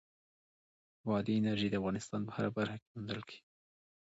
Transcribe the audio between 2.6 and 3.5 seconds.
کې موندل کېږي.